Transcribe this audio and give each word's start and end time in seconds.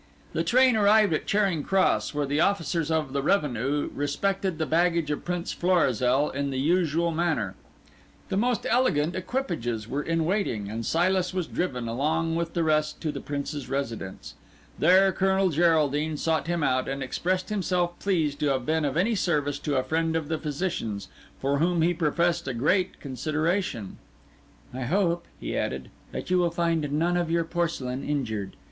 The 0.33 0.43
train 0.43 0.75
arrived 0.75 1.13
at 1.13 1.27
Charing 1.27 1.61
Cross, 1.61 2.15
where 2.15 2.25
the 2.25 2.39
officers 2.39 2.89
of 2.89 3.13
the 3.13 3.21
Revenue 3.21 3.91
respected 3.93 4.57
the 4.57 4.65
baggage 4.65 5.11
of 5.11 5.23
Prince 5.23 5.53
Florizel 5.53 6.31
in 6.31 6.49
the 6.49 6.57
usual 6.57 7.11
manner. 7.11 7.53
The 8.29 8.35
most 8.37 8.65
elegant 8.67 9.15
equipages 9.15 9.87
were 9.87 10.01
in 10.01 10.25
waiting; 10.25 10.71
and 10.71 10.83
Silas 10.83 11.35
was 11.35 11.45
driven, 11.45 11.87
along 11.87 12.35
with 12.35 12.55
the 12.55 12.63
rest, 12.63 12.99
to 13.01 13.11
the 13.11 13.21
Prince's 13.21 13.69
residence. 13.69 14.33
There 14.79 15.11
Colonel 15.11 15.49
Geraldine 15.49 16.17
sought 16.17 16.47
him 16.47 16.63
out, 16.63 16.87
and 16.87 17.03
expressed 17.03 17.49
himself 17.49 17.99
pleased 17.99 18.39
to 18.39 18.47
have 18.47 18.65
been 18.65 18.85
of 18.85 18.97
any 18.97 19.13
service 19.13 19.59
to 19.59 19.75
a 19.77 19.83
friend 19.83 20.15
of 20.15 20.29
the 20.29 20.39
physician's, 20.39 21.09
for 21.39 21.59
whom 21.59 21.83
he 21.83 21.93
professed 21.93 22.47
a 22.47 22.55
great 22.55 22.99
consideration. 22.99 23.99
"I 24.73 24.81
hope," 24.85 25.27
he 25.39 25.55
added, 25.55 25.91
"that 26.11 26.31
you 26.31 26.39
will 26.39 26.49
find 26.49 26.91
none 26.91 27.17
of 27.17 27.29
your 27.29 27.43
porcelain 27.43 28.03
injured. 28.03 28.55